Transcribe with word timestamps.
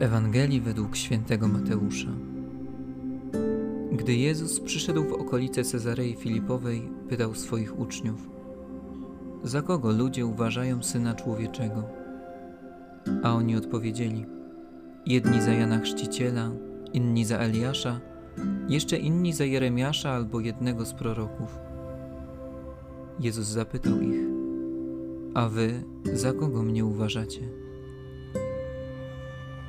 Ewangelii 0.00 0.60
według 0.60 0.96
świętego 0.96 1.48
Mateusza. 1.48 2.08
Gdy 3.92 4.14
Jezus 4.14 4.60
przyszedł 4.60 5.04
w 5.04 5.12
okolice 5.12 5.64
Cezarei 5.64 6.14
Filipowej, 6.14 6.88
pytał 7.08 7.34
swoich 7.34 7.78
uczniów: 7.78 8.28
Za 9.44 9.62
kogo 9.62 9.92
ludzie 9.92 10.26
uważają 10.26 10.82
syna 10.82 11.14
człowieczego? 11.14 11.84
A 13.22 13.32
oni 13.34 13.56
odpowiedzieli: 13.56 14.26
Jedni 15.06 15.42
za 15.42 15.52
Jana 15.52 15.78
Chrzciciela, 15.78 16.50
inni 16.92 17.24
za 17.24 17.38
Eliasza, 17.38 18.00
jeszcze 18.68 18.96
inni 18.96 19.32
za 19.32 19.44
Jeremiasza 19.44 20.10
albo 20.10 20.40
jednego 20.40 20.84
z 20.84 20.94
proroków. 20.94 21.58
Jezus 23.20 23.46
zapytał 23.46 24.00
ich: 24.00 24.20
A 25.34 25.48
wy 25.48 25.82
za 26.14 26.32
kogo 26.32 26.62
mnie 26.62 26.84
uważacie? 26.84 27.69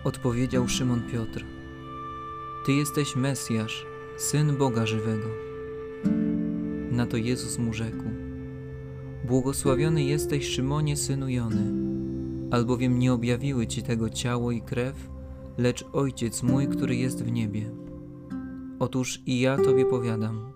Odpowiedział 0.04 0.68
Szymon 0.68 1.02
Piotr: 1.12 1.46
Ty 2.66 2.72
jesteś 2.72 3.16
Mesjasz, 3.16 3.86
syn 4.18 4.58
Boga 4.58 4.86
żywego. 4.86 5.28
Na 6.92 7.06
to 7.06 7.18
Jezus 7.18 7.58
mu 7.58 7.74
rzekł: 7.74 8.04
Błogosławiony 9.28 10.04
jesteś, 10.04 10.48
Szymonie, 10.48 10.98
synu 10.98 11.30
Jony, 11.30 11.74
albowiem 12.52 13.00
nie 13.00 13.14
objawiły 13.14 13.68
ci 13.68 13.84
tego 13.84 14.10
ciało 14.10 14.52
i 14.52 14.62
krew, 14.62 15.10
lecz 15.58 15.86
Ojciec 15.94 16.44
mój, 16.44 16.68
który 16.68 16.96
jest 16.96 17.24
w 17.24 17.32
niebie. 17.32 17.72
Otóż 18.80 19.22
i 19.26 19.40
ja 19.40 19.58
tobie 19.58 19.86
powiadam: 19.86 20.54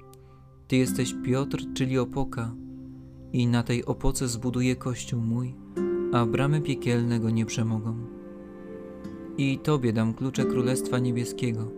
Ty 0.67 0.75
jesteś 0.75 1.15
Piotr, 1.23 1.65
czyli 1.73 1.99
opoka, 1.99 2.55
i 3.33 3.47
na 3.47 3.63
tej 3.63 3.85
opoce 3.85 4.27
zbuduję 4.27 4.75
kościół 4.75 5.21
mój, 5.21 5.55
a 6.13 6.25
bramy 6.25 6.61
piekielne 6.61 7.19
go 7.19 7.29
nie 7.29 7.45
przemogą. 7.45 8.14
I 9.37 9.59
Tobie 9.59 9.93
dam 9.93 10.13
klucze 10.13 10.45
Królestwa 10.45 10.99
Niebieskiego. 10.99 11.71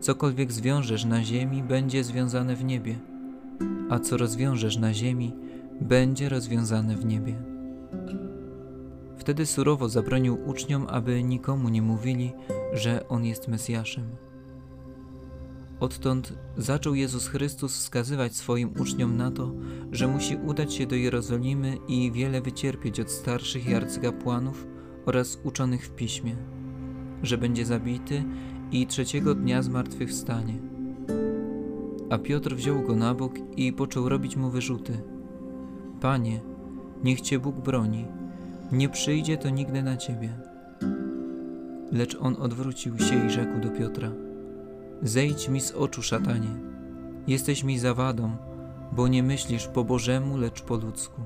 Cokolwiek 0.00 0.52
zwiążesz 0.52 1.04
na 1.04 1.24
ziemi, 1.24 1.62
będzie 1.62 2.04
związane 2.04 2.56
w 2.56 2.64
niebie, 2.64 2.98
a 3.90 3.98
co 3.98 4.16
rozwiążesz 4.16 4.76
na 4.76 4.94
ziemi, 4.94 5.32
będzie 5.80 6.28
rozwiązane 6.28 6.96
w 6.96 7.04
niebie. 7.04 7.42
Wtedy 9.16 9.46
surowo 9.46 9.88
zabronił 9.88 10.38
uczniom, 10.46 10.86
aby 10.88 11.22
nikomu 11.22 11.68
nie 11.68 11.82
mówili, 11.82 12.32
że 12.72 13.08
On 13.08 13.24
jest 13.24 13.48
Mesjaszem. 13.48 14.04
Odtąd 15.80 16.32
zaczął 16.56 16.94
Jezus 16.94 17.26
Chrystus 17.26 17.76
wskazywać 17.76 18.36
swoim 18.36 18.70
uczniom 18.80 19.16
na 19.16 19.30
to, 19.30 19.52
że 19.92 20.08
musi 20.08 20.36
udać 20.36 20.74
się 20.74 20.86
do 20.86 20.96
Jerozolimy 20.96 21.78
i 21.88 22.12
wiele 22.12 22.40
wycierpieć 22.40 23.00
od 23.00 23.10
starszych 23.10 23.68
i 23.68 23.74
arcykapłanów 23.74 24.66
oraz 25.06 25.38
uczonych 25.44 25.86
w 25.86 25.94
piśmie 25.94 26.36
że 27.22 27.38
będzie 27.38 27.66
zabity 27.66 28.24
i 28.72 28.86
trzeciego 28.86 29.34
dnia 29.34 29.62
zmartwychwstanie. 29.62 30.54
A 32.10 32.18
Piotr 32.18 32.54
wziął 32.54 32.82
go 32.82 32.96
na 32.96 33.14
bok 33.14 33.32
i 33.56 33.72
począł 33.72 34.08
robić 34.08 34.36
mu 34.36 34.50
wyrzuty. 34.50 34.92
Panie, 36.00 36.40
niech 37.04 37.20
Cię 37.20 37.38
Bóg 37.38 37.56
broni, 37.56 38.06
nie 38.72 38.88
przyjdzie 38.88 39.36
to 39.36 39.50
nigdy 39.50 39.82
na 39.82 39.96
Ciebie. 39.96 40.28
Lecz 41.92 42.16
on 42.20 42.36
odwrócił 42.36 42.98
się 42.98 43.26
i 43.26 43.30
rzekł 43.30 43.60
do 43.60 43.70
Piotra: 43.70 44.10
Zejdź 45.02 45.48
mi 45.48 45.60
z 45.60 45.72
oczu, 45.72 46.02
szatanie, 46.02 46.50
jesteś 47.26 47.64
mi 47.64 47.78
zawadą, 47.78 48.36
bo 48.92 49.08
nie 49.08 49.22
myślisz 49.22 49.66
po 49.66 49.84
Bożemu, 49.84 50.36
lecz 50.36 50.62
po 50.62 50.76
ludzku. 50.76 51.20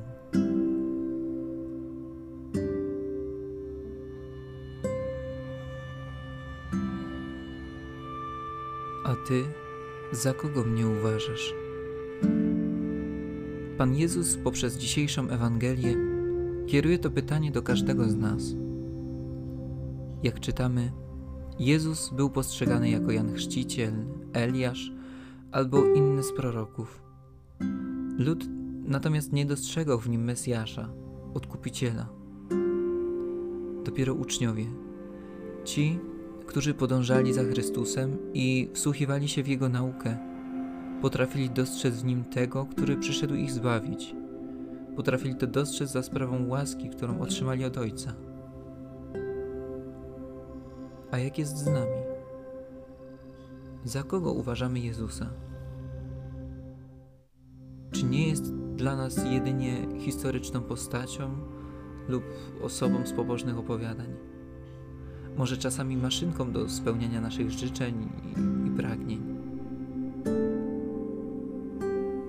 A 9.07 9.15
ty, 9.15 9.45
za 10.13 10.35
kogo 10.35 10.65
mnie 10.65 10.87
uważasz? 10.87 11.55
Pan 13.79 13.95
Jezus 13.95 14.37
poprzez 14.37 14.77
dzisiejszą 14.77 15.29
Ewangelię 15.29 15.97
kieruje 16.67 16.99
to 16.99 17.11
pytanie 17.11 17.51
do 17.51 17.63
każdego 17.63 18.09
z 18.09 18.17
nas. 18.17 18.43
Jak 20.23 20.41
czytamy, 20.41 20.93
Jezus 21.59 22.11
był 22.11 22.31
postrzegany 22.31 22.91
jako 22.91 23.13
Jan 23.13 23.35
Chrzciciel, 23.35 23.95
Eliasz 24.33 24.93
albo 25.53 25.87
inny 25.87 26.23
z 26.23 26.33
proroków. 26.33 27.03
Lud 28.19 28.45
natomiast 28.85 29.33
nie 29.33 29.47
dostrzegał 29.47 29.99
w 29.99 30.09
nim 30.09 30.25
Mesjasza, 30.25 30.89
odkupiciela. 31.35 32.09
Dopiero 33.85 34.15
uczniowie, 34.15 34.67
ci, 35.65 35.99
którzy 36.47 36.75
podążali 36.75 37.33
za 37.33 37.45
Chrystusem 37.45 38.19
i 38.35 38.71
wsłuchiwali 38.75 39.29
się 39.29 39.43
w 39.43 39.49
Jego 39.49 39.69
naukę, 39.69 40.17
potrafili 41.03 41.51
dostrzec 41.51 41.95
w 41.95 42.05
Nim 42.05 42.25
tego, 42.25 42.67
który 42.67 42.97
przyszedł 42.97 43.35
ich 43.35 43.53
zbawić. 43.53 44.15
Potrafili 44.97 45.35
to 45.35 45.47
dostrzec 45.47 45.91
za 45.91 46.03
sprawą 46.03 46.49
łaski, 46.49 46.91
którą 46.91 47.21
otrzymali 47.21 47.65
od 47.65 47.79
Ojca. 47.79 48.15
A 51.11 51.19
jak 51.19 51.39
jest 51.39 51.57
z 51.57 51.67
nami? 51.67 52.03
Za 53.85 54.03
kogo 54.03 54.33
uważamy 54.33 54.81
Jezusa? 54.81 55.31
Czy 57.91 58.05
nie 58.05 58.29
jest 58.29 58.55
dla 58.55 58.97
nas 58.97 59.25
jedynie 59.31 59.87
historyczną 59.99 60.63
postacią 60.63 61.31
lub 62.09 62.25
osobą 62.63 63.07
z 63.07 63.13
pobożnych 63.13 63.59
opowiadań? 63.59 64.36
Może 65.37 65.57
czasami 65.57 65.97
maszynką 65.97 66.53
do 66.53 66.69
spełniania 66.69 67.21
naszych 67.21 67.51
życzeń 67.51 68.09
i, 68.37 68.69
i 68.69 68.71
pragnień. 68.71 69.23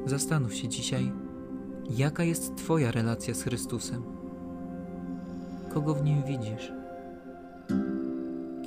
Zastanów 0.05 0.53
się 0.53 0.67
dzisiaj, 0.67 1.11
jaka 1.89 2.23
jest 2.23 2.55
Twoja 2.55 2.91
relacja 2.91 3.33
z 3.33 3.43
Chrystusem. 3.43 4.03
Kogo 5.73 5.93
w 5.93 6.03
nim 6.03 6.23
widzisz? 6.23 6.71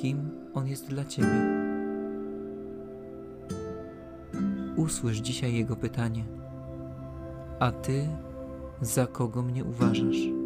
Kim 0.01 0.31
On 0.55 0.69
jest 0.69 0.89
dla 0.89 1.05
Ciebie? 1.05 1.61
Usłysz 4.77 5.19
dzisiaj 5.19 5.55
Jego 5.55 5.77
pytanie: 5.77 6.25
A 7.61 7.73
Ty 7.73 8.09
za 8.81 9.07
kogo 9.07 9.43
mnie 9.43 9.65
uważasz? 9.65 10.40